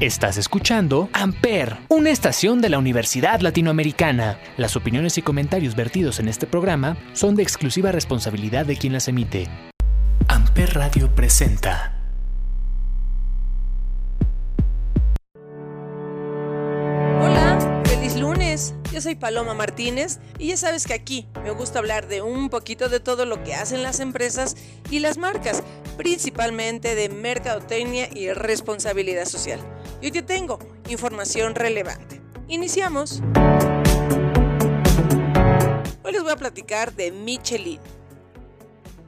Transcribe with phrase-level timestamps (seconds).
[0.00, 4.40] Estás escuchando Amper, una estación de la Universidad Latinoamericana.
[4.56, 9.08] Las opiniones y comentarios vertidos en este programa son de exclusiva responsabilidad de quien las
[9.08, 9.46] emite.
[10.26, 11.94] Amper Radio presenta.
[17.20, 18.74] Hola, feliz lunes.
[18.94, 22.88] Yo soy Paloma Martínez y ya sabes que aquí me gusta hablar de un poquito
[22.88, 24.56] de todo lo que hacen las empresas
[24.90, 25.62] y las marcas,
[25.98, 29.60] principalmente de mercadotecnia y responsabilidad social.
[30.00, 30.58] Y hoy te tengo
[30.88, 32.22] información relevante.
[32.48, 33.20] Iniciamos.
[36.02, 37.80] Hoy les voy a platicar de Michelin.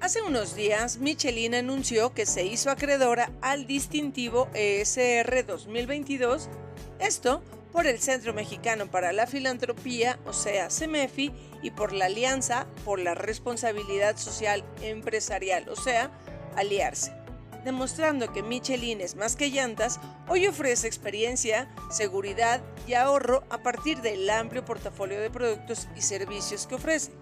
[0.01, 6.51] Hace unos días, Michelin anunció que se hizo acreedora al distintivo ESR 2022,
[6.99, 12.67] esto por el Centro Mexicano para la Filantropía, o sea, CEMEFI, y por la Alianza
[12.85, 16.11] por la Responsabilidad Social Empresarial, o sea,
[16.57, 17.22] Aliarse
[17.65, 24.01] demostrando que Michelin es más que llantas, hoy ofrece experiencia, seguridad y ahorro a partir
[24.01, 27.13] del amplio portafolio de productos y servicios que ofrece,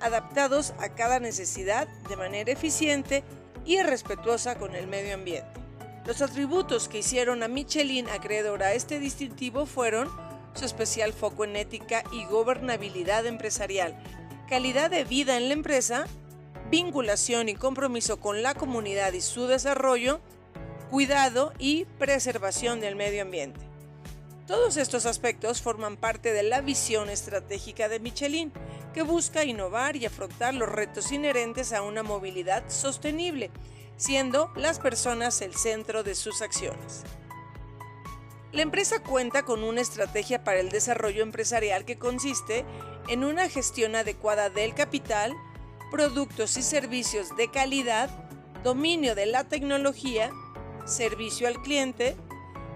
[0.00, 3.24] adaptados a cada necesidad de manera eficiente
[3.64, 5.60] y respetuosa con el medio ambiente.
[6.06, 10.08] Los atributos que hicieron a Michelin acreedor a este distintivo fueron
[10.54, 13.96] su especial foco en ética y gobernabilidad empresarial,
[14.48, 16.06] calidad de vida en la empresa
[16.70, 20.20] vinculación y compromiso con la comunidad y su desarrollo,
[20.88, 23.60] cuidado y preservación del medio ambiente.
[24.46, 28.52] Todos estos aspectos forman parte de la visión estratégica de Michelin,
[28.94, 33.50] que busca innovar y afrontar los retos inherentes a una movilidad sostenible,
[33.96, 37.02] siendo las personas el centro de sus acciones.
[38.52, 42.64] La empresa cuenta con una estrategia para el desarrollo empresarial que consiste
[43.06, 45.36] en una gestión adecuada del capital,
[45.90, 48.10] productos y servicios de calidad,
[48.62, 50.30] dominio de la tecnología,
[50.84, 52.16] servicio al cliente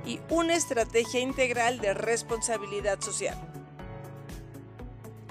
[0.05, 3.37] y una estrategia integral de responsabilidad social.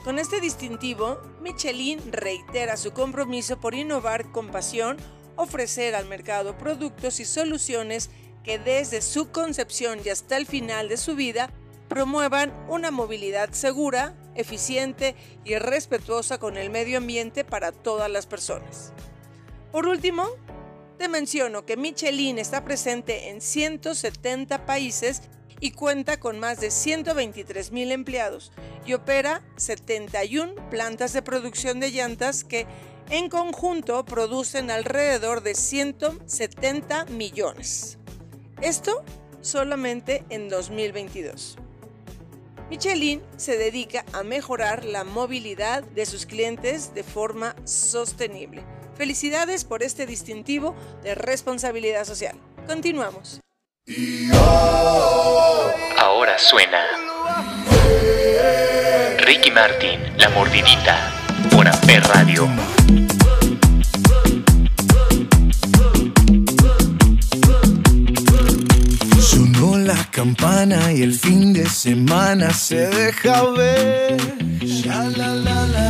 [0.03, 4.97] Con este distintivo, Michelin reitera su compromiso por innovar con pasión,
[5.35, 8.09] ofrecer al mercado productos y soluciones
[8.43, 11.51] que desde su concepción y hasta el final de su vida
[11.93, 15.15] promuevan una movilidad segura, eficiente
[15.45, 18.93] y respetuosa con el medio ambiente para todas las personas.
[19.71, 20.25] Por último,
[20.97, 25.21] te menciono que Michelin está presente en 170 países
[25.59, 28.51] y cuenta con más de 123 mil empleados
[28.87, 32.65] y opera 71 plantas de producción de llantas que
[33.11, 37.99] en conjunto producen alrededor de 170 millones.
[38.61, 39.03] Esto
[39.41, 41.59] solamente en 2022.
[42.69, 48.63] Michelin se dedica a mejorar la movilidad de sus clientes de forma sostenible.
[48.95, 52.37] Felicidades por este distintivo de responsabilidad social.
[52.67, 53.39] Continuamos.
[55.97, 56.79] Ahora suena
[59.19, 61.11] Ricky Martin, La Mordidita,
[61.51, 62.47] por Amper Radio.
[70.23, 74.15] Campana y el fin de semana se deja ver.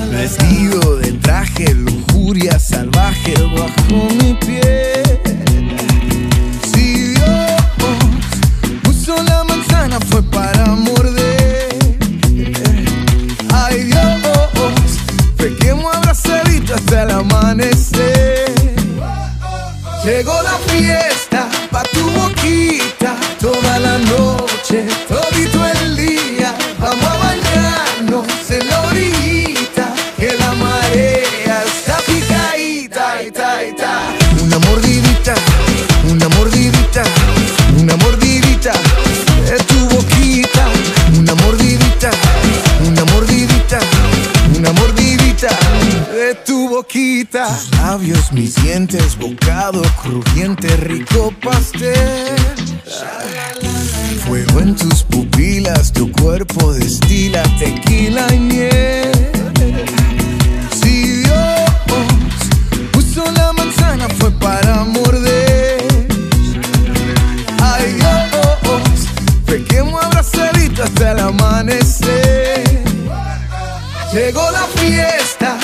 [0.09, 5.19] Vestido de traje, lujuria salvaje bajo mi piel.
[6.73, 7.61] Si Dios
[8.81, 11.77] puso la manzana fue para morder.
[13.53, 14.97] Ay Dios,
[15.37, 18.51] pequemos abrazadito hasta el amanecer.
[20.03, 23.02] Llegó la fiesta pa' tu boquita
[24.73, 26.55] noche, todito el día.
[26.79, 33.99] Vamos a bañarnos en la orillita, que la marea está picadita, ita.
[34.41, 35.35] Una mordidita,
[36.09, 37.03] una mordidita,
[37.77, 38.73] una mordidita
[39.45, 40.67] de tu boquita.
[41.17, 42.11] Una mordidita,
[42.87, 43.79] una mordidita,
[44.57, 45.49] una mordidita
[46.11, 47.47] de tu boquita.
[47.47, 52.33] Tus labios, mis dientes, bocado crujiente, rico pastel.
[54.27, 59.11] Fuego en tus pupilas, tu cuerpo destila tequila y miel.
[60.81, 61.71] Si Dios
[62.91, 65.83] puso la manzana fue para morder.
[67.61, 69.07] Ay Dios,
[69.45, 72.83] pequemos abrazadito hasta el amanecer.
[74.13, 75.57] Llegó la fiesta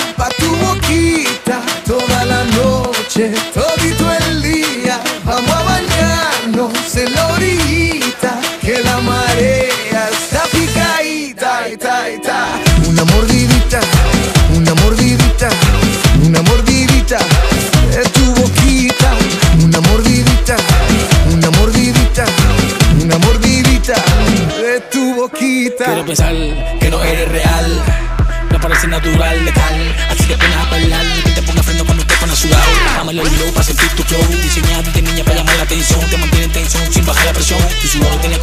[37.10, 37.60] bajar la presión.
[37.82, 38.39] Tu sudor tiene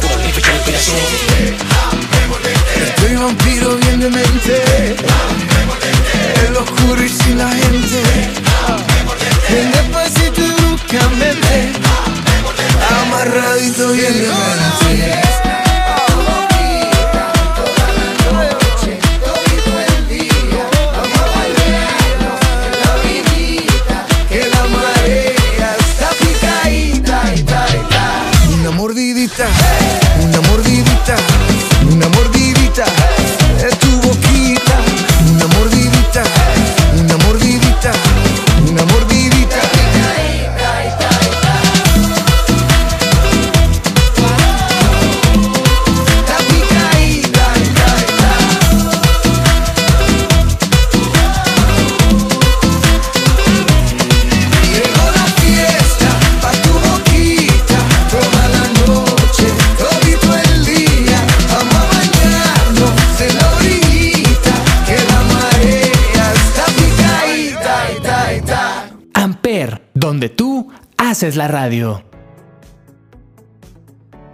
[71.28, 72.02] haces la radio.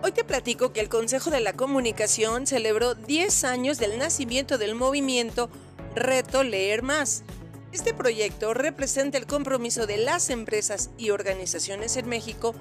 [0.04, 4.76] Hoy te platico que el Consejo de la Comunicación celebró 10 años del nacimiento del
[4.76, 5.50] movimiento
[5.96, 7.24] Reto Leer Más.
[7.72, 12.54] Este proyecto representa el compromiso de las empresas y organizaciones en México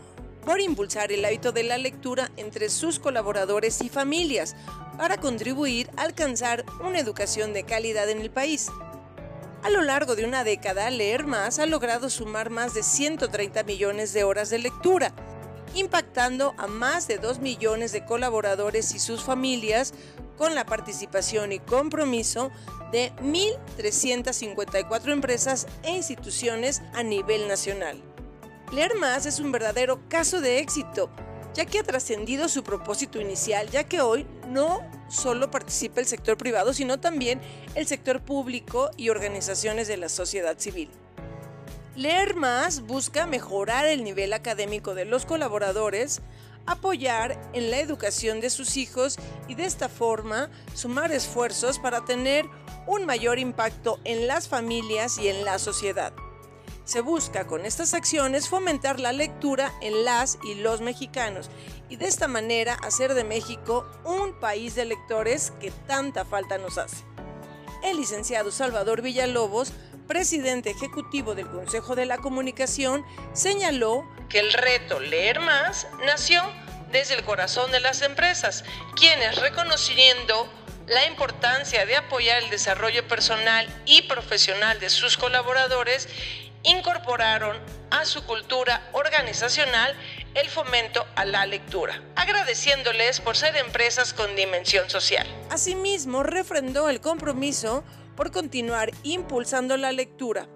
[0.43, 4.55] por impulsar el hábito de la lectura entre sus colaboradores y familias
[4.97, 8.71] para contribuir a alcanzar una educación de calidad en el país.
[9.63, 14.11] A lo largo de una década, Leer Más ha logrado sumar más de 130 millones
[14.11, 15.13] de horas de lectura,
[15.73, 19.93] impactando a más de 2 millones de colaboradores y sus familias
[20.37, 22.51] con la participación y compromiso
[22.91, 28.01] de 1.354 empresas e instituciones a nivel nacional.
[28.73, 31.09] Leer Más es un verdadero caso de éxito,
[31.53, 34.81] ya que ha trascendido su propósito inicial, ya que hoy no
[35.13, 37.39] solo participa el sector privado, sino también
[37.75, 40.89] el sector público y organizaciones de la sociedad civil.
[41.95, 46.21] Leer Más busca mejorar el nivel académico de los colaboradores,
[46.65, 49.17] apoyar en la educación de sus hijos
[49.47, 52.45] y de esta forma sumar esfuerzos para tener
[52.87, 56.13] un mayor impacto en las familias y en la sociedad.
[56.85, 61.49] Se busca con estas acciones fomentar la lectura en las y los mexicanos
[61.87, 66.77] y de esta manera hacer de México un país de lectores que tanta falta nos
[66.77, 67.05] hace.
[67.83, 69.71] El licenciado Salvador Villalobos,
[70.07, 76.41] presidente ejecutivo del Consejo de la Comunicación, señaló que el reto Leer Más nació
[76.91, 78.65] desde el corazón de las empresas,
[78.95, 80.49] quienes reconociendo
[80.87, 86.09] la importancia de apoyar el desarrollo personal y profesional de sus colaboradores,
[86.63, 87.57] incorporaron
[87.91, 89.95] a su cultura organizacional
[90.33, 95.27] el fomento a la lectura, agradeciéndoles por ser empresas con dimensión social.
[95.49, 97.83] Asimismo, refrendó el compromiso
[98.15, 100.47] por continuar impulsando la lectura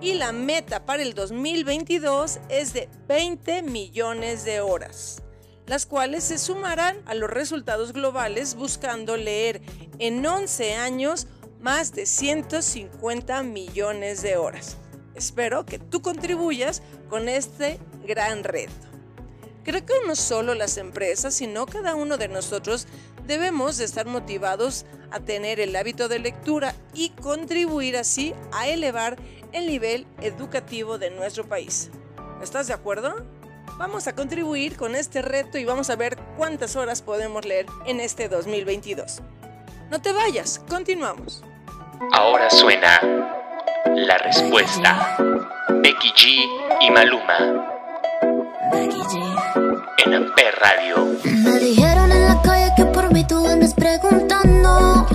[0.00, 5.22] y la meta para el 2022 es de 20 millones de horas,
[5.66, 9.62] las cuales se sumarán a los resultados globales buscando leer
[9.98, 11.26] en 11 años
[11.60, 14.76] más de 150 millones de horas.
[15.14, 18.72] Espero que tú contribuyas con este gran reto.
[19.64, 22.86] Creo que no solo las empresas, sino cada uno de nosotros
[23.26, 29.16] debemos de estar motivados a tener el hábito de lectura y contribuir así a elevar
[29.52, 31.90] el nivel educativo de nuestro país.
[32.42, 33.24] ¿Estás de acuerdo?
[33.78, 38.00] Vamos a contribuir con este reto y vamos a ver cuántas horas podemos leer en
[38.00, 39.20] este 2022.
[39.90, 41.42] No te vayas, continuamos.
[42.12, 43.33] Ahora suena
[43.96, 45.16] la respuesta.
[45.82, 46.44] Becky G
[46.80, 47.38] y Maluma.
[50.04, 51.06] En Amper Radio.
[51.24, 55.06] Me dijeron en la calle que por mí tú andas preguntando.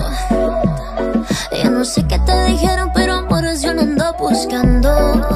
[1.62, 5.28] Yo no sé qué te dijeron, pero amores yo no ando buscando.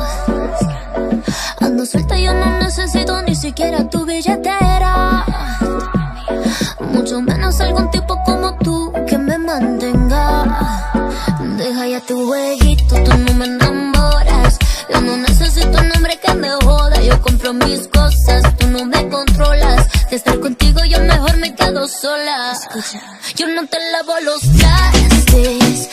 [1.61, 5.25] Ando suelta, yo no necesito ni siquiera tu billetera.
[6.81, 7.91] Mucho menos algún
[12.06, 14.58] tu jueguito, tú no me enamoras.
[14.90, 17.00] Yo no necesito un hombre que me joda.
[17.02, 19.87] Yo compro mis cosas, tú no me controlas.
[20.11, 22.52] De estar contigo, yo mejor me quedo sola.
[22.52, 23.00] Escucha,
[23.37, 25.88] yo no te lavo los trastes,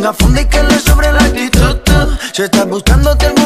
[0.00, 1.76] tenga fondo y que le sobre la actitud.
[2.32, 3.39] Si estás buscándote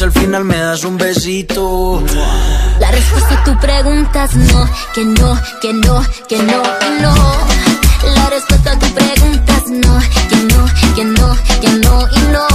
[0.00, 2.02] si al final me das un besito.
[2.78, 4.64] La respuesta a tu pregunta es no,
[4.94, 7.14] que no, que no, que no y no.
[8.14, 10.64] La respuesta a tu pregunta es no, que no,
[10.96, 12.46] que no, que no y no.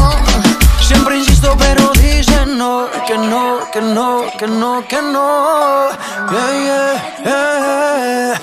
[0.82, 5.90] Siempre insisto, pero dicen no, que no, que no, que no, que no.
[6.32, 8.42] Yeah, yeah, yeah.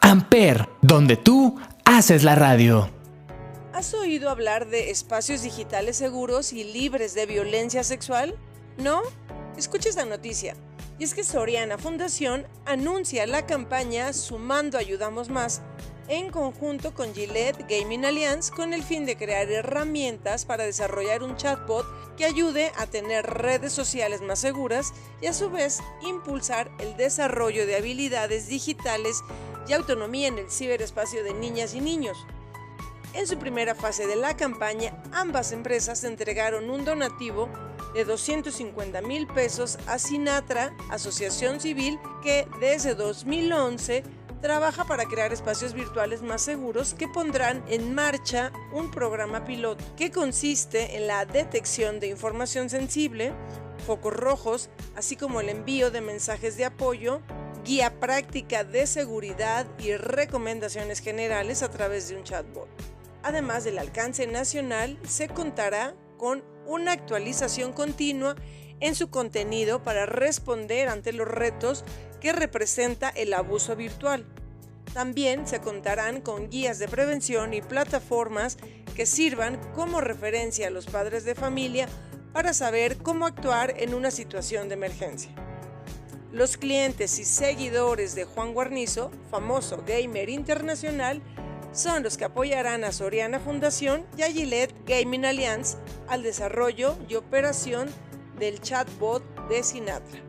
[0.00, 3.01] Amper, donde tú haces la radio.
[4.12, 8.38] ¿Has oído hablar de espacios digitales seguros y libres de violencia sexual?
[8.76, 9.00] ¿No?
[9.56, 10.54] Escucha esta noticia.
[10.98, 15.62] Y es que Soriana Fundación anuncia la campaña Sumando Ayudamos Más
[16.08, 21.38] en conjunto con Gillette Gaming Alliance con el fin de crear herramientas para desarrollar un
[21.38, 21.86] chatbot
[22.18, 24.92] que ayude a tener redes sociales más seguras
[25.22, 29.22] y a su vez impulsar el desarrollo de habilidades digitales
[29.66, 32.26] y autonomía en el ciberespacio de niñas y niños.
[33.14, 37.48] En su primera fase de la campaña, ambas empresas entregaron un donativo
[37.94, 44.02] de 250 mil pesos a Sinatra, asociación civil que desde 2011
[44.40, 50.10] trabaja para crear espacios virtuales más seguros que pondrán en marcha un programa piloto que
[50.10, 53.34] consiste en la detección de información sensible,
[53.86, 57.20] focos rojos, así como el envío de mensajes de apoyo,
[57.62, 62.68] guía práctica de seguridad y recomendaciones generales a través de un chatbot.
[63.22, 68.36] Además del alcance nacional, se contará con una actualización continua
[68.80, 71.84] en su contenido para responder ante los retos
[72.20, 74.26] que representa el abuso virtual.
[74.92, 78.58] También se contarán con guías de prevención y plataformas
[78.94, 81.88] que sirvan como referencia a los padres de familia
[82.32, 85.30] para saber cómo actuar en una situación de emergencia.
[86.32, 91.22] Los clientes y seguidores de Juan Guarnizo, famoso gamer internacional,
[91.72, 97.14] son los que apoyarán a Soriana Fundación y a Gillette Gaming Alliance al desarrollo y
[97.14, 97.88] operación
[98.38, 100.20] del chatbot de Sinatra.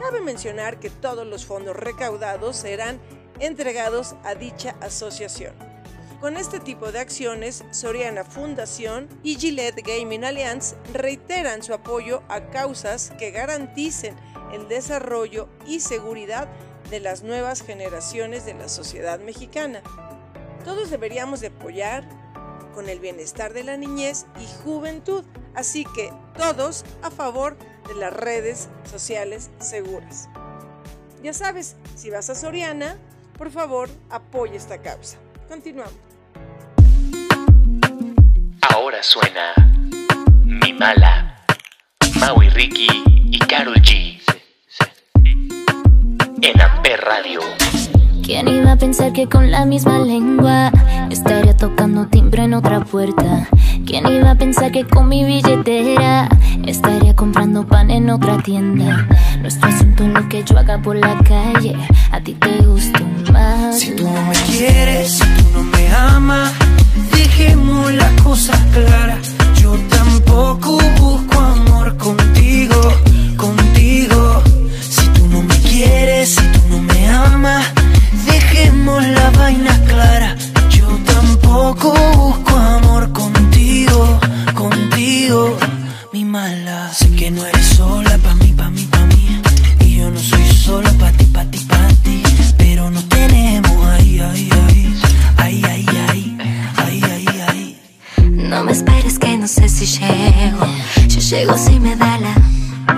[0.00, 3.00] Cabe mencionar que todos los fondos recaudados serán
[3.40, 5.54] entregados a dicha asociación.
[6.20, 12.50] Con este tipo de acciones, Soriana Fundación y Gillette Gaming Alliance reiteran su apoyo a
[12.50, 14.14] causas que garanticen
[14.52, 16.48] el desarrollo y seguridad
[16.90, 19.82] de las nuevas generaciones de la sociedad mexicana.
[20.64, 22.04] Todos deberíamos de apoyar
[22.74, 25.24] con el bienestar de la niñez y juventud,
[25.54, 27.56] así que todos a favor
[27.88, 30.28] de las redes sociales seguras.
[31.22, 32.96] Ya sabes, si vas a Soriana,
[33.36, 35.18] por favor, apoya esta causa.
[35.48, 35.94] Continuamos.
[38.62, 39.52] Ahora suena
[40.44, 41.44] Mi Mala,
[42.20, 44.20] Maui Ricky y Carol G.
[46.42, 47.40] En Amper Radio.
[48.30, 50.70] ¿Quién iba a pensar que con la misma lengua
[51.10, 53.48] estaría tocando timbre en otra puerta?
[53.84, 56.28] ¿Quién iba a pensar que con mi billetera
[56.64, 59.08] estaría comprando pan en otra tienda?
[59.40, 61.74] Nuestro asunto es lo que yo haga por la calle,
[62.12, 63.00] a ti te gusta
[63.32, 63.80] más.
[63.80, 66.52] Si tú no me quieres, si tú no me amas,
[67.12, 69.34] dejemos las cosas claras.
[69.60, 71.29] Yo tampoco busco
[99.86, 100.66] juego.
[101.08, 102.34] Yo llego si me da la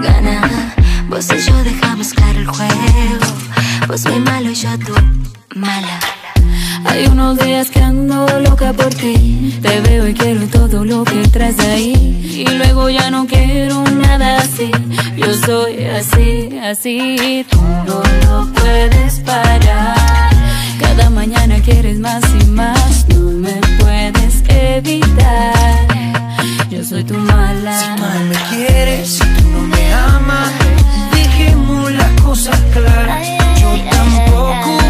[0.01, 0.75] gana.
[1.09, 3.27] Vos y yo dejamos claro el juego.
[3.87, 4.95] Vos muy malo y yo tú
[5.55, 6.01] mala.
[6.85, 9.59] Hay unos días que ando loca por ti.
[9.63, 12.45] Te veo y quiero todo lo que traes ahí.
[12.47, 14.73] Y luego ya no quiero nada así.
[15.17, 17.47] Yo soy así, así.
[17.49, 20.31] Tú no lo puedes parar.
[20.81, 23.07] Cada mañana quieres más y más.
[23.09, 25.93] No me puedes evitar.
[26.73, 27.79] Yo soy tu mala.
[27.79, 30.51] Si tú no me quieres, si tú no me amas,
[31.13, 33.29] dejemos las cosas claras.
[33.61, 34.82] Yo tampoco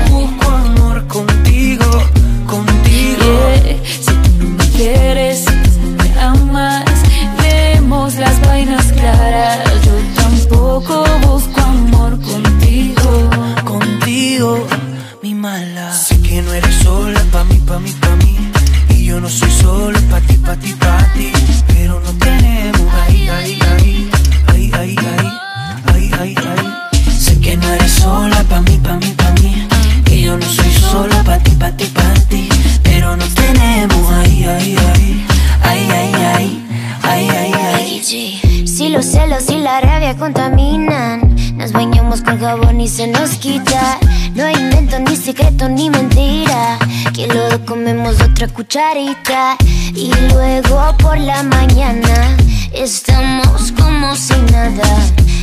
[48.73, 49.57] cucharita.
[49.95, 52.37] Y luego por la mañana
[52.73, 54.99] estamos como si nada.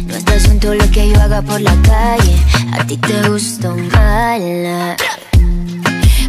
[0.07, 2.35] No es asunto lo que yo haga por la calle.
[2.73, 4.97] A ti te gusta mala.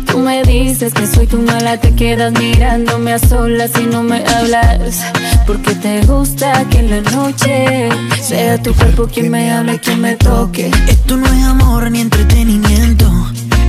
[0.06, 4.22] Tú me dices que soy tu mala, te quedas mirándome a solas y no me
[4.26, 5.00] hablas.
[5.46, 7.88] Porque te gusta que en la noche
[8.20, 10.70] sea tu cuerpo quien me hable, quien me toque.
[10.88, 13.10] Esto no es amor ni entretenimiento.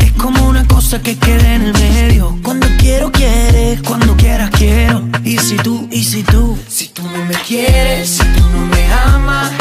[0.02, 2.38] Es como una cosa que queda en el medio.
[2.44, 3.82] Cuando quiero, quieres.
[3.84, 5.04] Cuando quieras, quiero.
[5.24, 8.84] Y si tú, y si tú, si tú no me quieres, si tú no me
[8.94, 9.52] amas,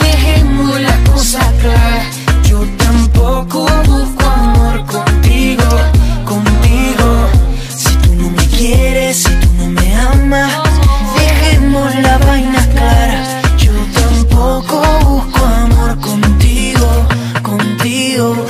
[0.00, 2.04] dejemos la cosa clara.
[2.48, 5.68] Yo tampoco busco amor contigo,
[6.24, 7.08] contigo.
[7.76, 10.52] Si tú no me quieres, si tú no me amas,
[11.18, 13.42] dejemos la vaina clara.
[13.58, 16.88] Yo tampoco busco amor contigo,
[17.42, 18.46] contigo,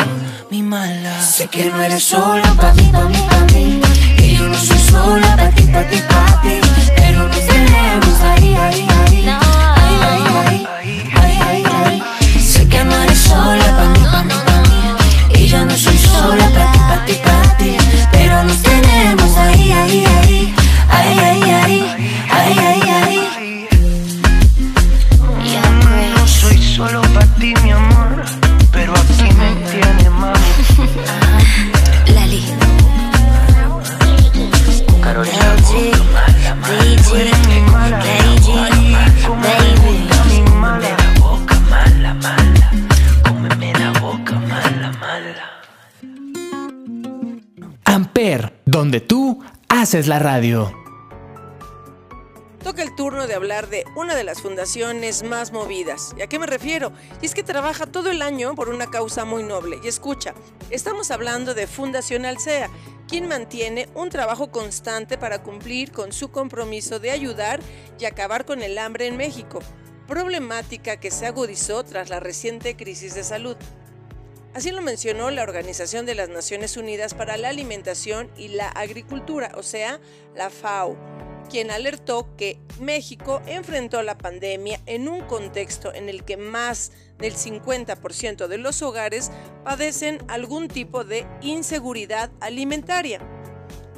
[0.50, 1.22] mi mala.
[1.22, 3.59] Sé que no eres sola pa' mí, pa' mí, pa' mí
[4.90, 6.60] solo para ti, para ti, para ti.
[6.96, 7.28] Pero
[8.22, 9.28] ay, ay, ay,
[11.14, 12.02] ay, ay, ay.
[12.70, 14.00] Que no eres sola para mí.
[15.34, 17.39] Y yo no soy sola para ti, para ti.
[48.66, 50.70] Donde tú haces la radio.
[52.62, 56.14] Toca el turno de hablar de una de las fundaciones más movidas.
[56.18, 56.92] ¿Y a qué me refiero?
[57.22, 59.78] Y es que trabaja todo el año por una causa muy noble.
[59.82, 60.34] Y escucha,
[60.68, 62.68] estamos hablando de Fundación Alsea,
[63.08, 67.60] quien mantiene un trabajo constante para cumplir con su compromiso de ayudar
[67.98, 69.60] y acabar con el hambre en México,
[70.06, 73.56] problemática que se agudizó tras la reciente crisis de salud.
[74.52, 79.52] Así lo mencionó la Organización de las Naciones Unidas para la Alimentación y la Agricultura,
[79.56, 80.00] o sea,
[80.34, 80.96] la FAO,
[81.48, 87.34] quien alertó que México enfrentó la pandemia en un contexto en el que más del
[87.34, 89.30] 50% de los hogares
[89.62, 93.20] padecen algún tipo de inseguridad alimentaria.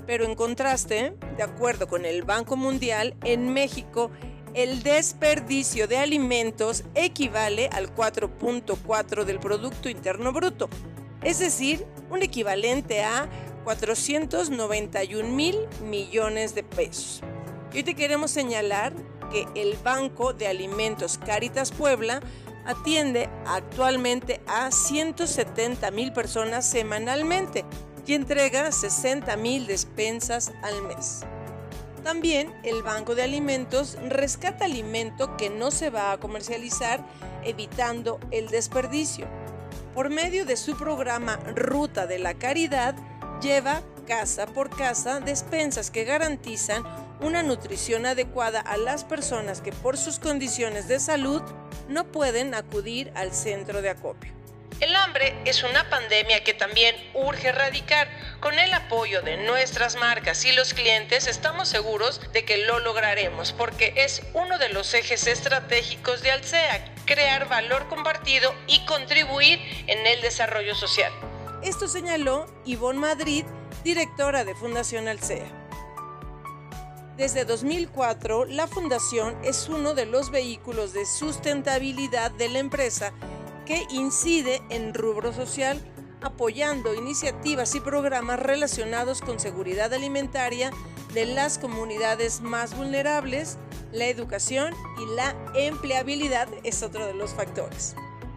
[0.07, 4.11] Pero en contraste, de acuerdo con el Banco Mundial, en México
[4.55, 10.69] el desperdicio de alimentos equivale al 4.4 del Producto Interno Bruto,
[11.23, 13.29] es decir, un equivalente a
[13.65, 17.23] 491 mil millones de pesos.
[17.73, 18.93] Y hoy te queremos señalar
[19.31, 22.21] que el Banco de Alimentos Caritas Puebla
[22.67, 27.65] atiende actualmente a 170 mil personas semanalmente
[28.07, 31.25] y entrega 60 mil despensas al mes.
[32.03, 37.05] También el Banco de Alimentos rescata alimento que no se va a comercializar,
[37.45, 39.27] evitando el desperdicio.
[39.95, 42.97] Por medio de su programa Ruta de la Caridad,
[43.41, 46.83] lleva casa por casa despensas que garantizan
[47.21, 51.43] una nutrición adecuada a las personas que por sus condiciones de salud
[51.89, 54.42] no pueden acudir al centro de acopio.
[54.83, 58.09] El hambre es una pandemia que también urge erradicar.
[58.41, 63.53] Con el apoyo de nuestras marcas y los clientes estamos seguros de que lo lograremos
[63.53, 70.05] porque es uno de los ejes estratégicos de Alsea, crear valor compartido y contribuir en
[70.05, 71.13] el desarrollo social.
[71.63, 73.45] Esto señaló Ivonne Madrid,
[73.85, 75.47] directora de Fundación Alsea.
[77.17, 83.13] Desde 2004, la Fundación es uno de los vehículos de sustentabilidad de la empresa
[83.65, 85.81] que incide en rubro social,
[86.21, 90.71] apoyando iniciativas y programas relacionados con seguridad alimentaria
[91.15, 93.59] de las comunidades más vulnerables,
[93.93, 97.95] la educación y la empleabilidad es otro de los factores.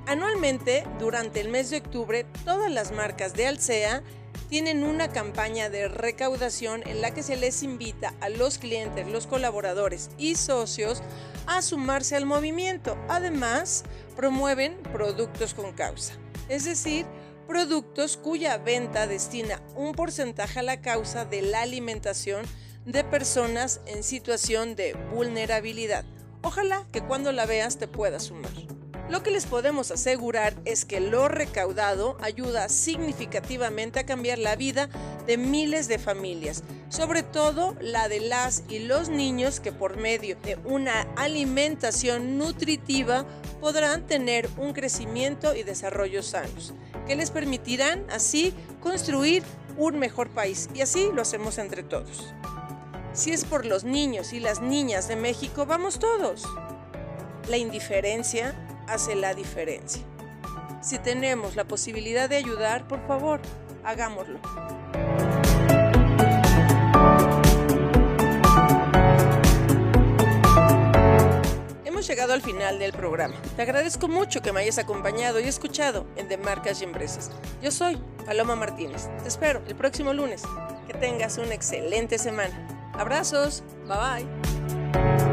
[0.07, 4.03] Anualmente, durante el mes de octubre, todas las marcas de Alsea
[4.49, 9.27] tienen una campaña de recaudación en la que se les invita a los clientes, los
[9.27, 11.01] colaboradores y socios
[11.47, 12.97] a sumarse al movimiento.
[13.09, 13.83] Además,
[14.15, 16.13] promueven productos con causa,
[16.49, 17.05] es decir,
[17.47, 22.45] productos cuya venta destina un porcentaje a la causa de la alimentación
[22.85, 26.05] de personas en situación de vulnerabilidad.
[26.41, 28.74] Ojalá que cuando la veas te puedas sumar.
[29.07, 34.89] Lo que les podemos asegurar es que lo recaudado ayuda significativamente a cambiar la vida
[35.27, 40.35] de miles de familias, sobre todo la de las y los niños que por medio
[40.37, 43.27] de una alimentación nutritiva
[43.61, 46.73] podrán tener un crecimiento y desarrollo sanos,
[47.05, 49.43] que les permitirán así construir
[49.77, 52.33] un mejor país y así lo hacemos entre todos.
[53.13, 56.43] Si es por los niños y las niñas de México, vamos todos.
[57.47, 58.55] La indiferencia
[58.87, 60.03] hace la diferencia.
[60.81, 63.39] Si tenemos la posibilidad de ayudar, por favor,
[63.83, 64.39] hagámoslo.
[71.83, 73.35] Hemos llegado al final del programa.
[73.55, 77.31] Te agradezco mucho que me hayas acompañado y escuchado en De Marcas y Empresas.
[77.63, 79.09] Yo soy Paloma Martínez.
[79.23, 80.43] Te espero el próximo lunes.
[80.87, 82.67] Que tengas una excelente semana.
[82.93, 83.63] Abrazos.
[83.87, 85.24] Bye bye.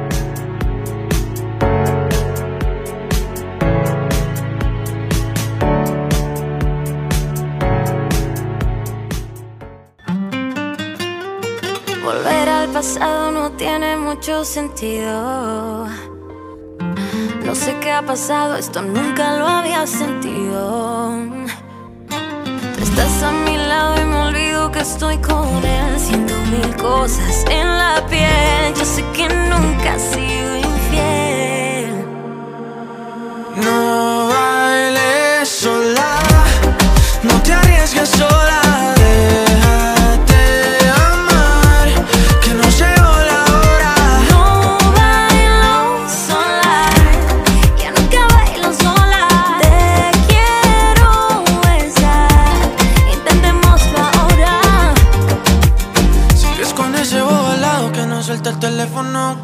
[12.82, 15.86] No tiene mucho sentido.
[17.44, 21.12] No sé qué ha pasado, esto nunca lo había sentido.
[22.08, 27.44] Tú estás a mi lado y me olvido que estoy con él, haciendo mil cosas
[27.48, 28.74] en la piel.
[28.76, 32.04] Yo sé que nunca has sido infiel.
[33.62, 36.18] No bailes sola,
[37.22, 38.31] no te arriesgues sola.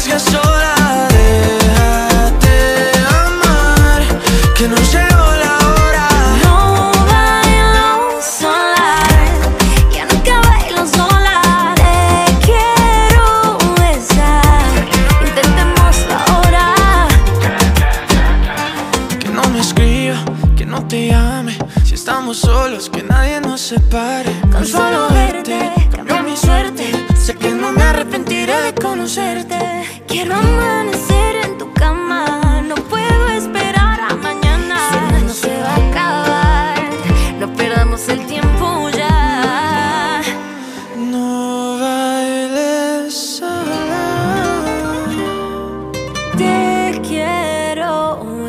[0.00, 0.49] Arriesgues sola.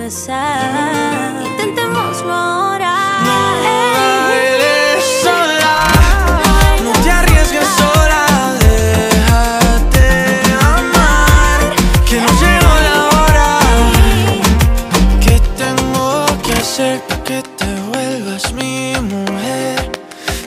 [0.01, 1.43] besar.
[1.45, 2.93] Intentémoslo ahora.
[3.27, 3.37] No
[4.27, 5.75] bailes sola,
[6.85, 8.21] no te arriesgues sola.
[8.65, 10.09] Déjate
[10.75, 11.59] amar,
[12.07, 13.49] que no llegó la hora.
[15.23, 19.91] ¿Qué tengo que hacer para que te vuelvas mi mujer?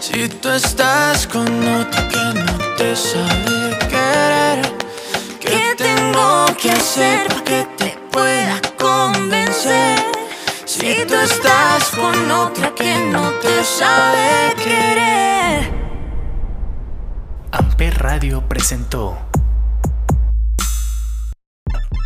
[0.00, 1.46] Si tú estás con
[1.80, 4.58] otro que no te sabe querer,
[5.40, 7.43] ¿Qué tengo que hacer?
[11.96, 15.72] Con otra que no te sabe querer.
[17.52, 19.16] Amper Radio presentó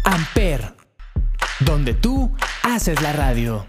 [0.05, 0.75] Amper,
[1.61, 3.67] donde tú haces la radio.